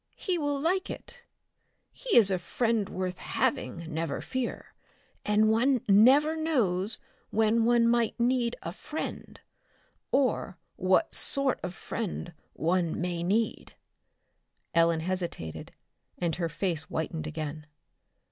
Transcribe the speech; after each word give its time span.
He 0.15 0.39
will 0.39 0.59
like 0.59 0.89
it. 0.89 1.21
He 1.91 2.17
is 2.17 2.31
a 2.31 2.39
friend 2.39 2.89
worth 2.89 3.19
having, 3.19 3.85
never 3.93 4.19
fear, 4.19 4.73
and 5.23 5.51
one 5.51 5.81
never 5.87 6.35
knows 6.35 6.97
when 7.29 7.65
one 7.65 7.87
may 7.87 8.15
need 8.17 8.55
a 8.63 8.71
friend 8.71 9.39
or 10.11 10.57
what 10.75 11.13
sort 11.13 11.59
of 11.61 11.75
friend 11.75 12.33
one 12.53 12.99
may 12.99 13.21
need." 13.21 13.75
Ellen 14.73 15.01
hesitated, 15.01 15.71
and 16.17 16.33
her 16.37 16.49
face 16.49 16.81
whitened 16.85 17.27
again. 17.27 17.67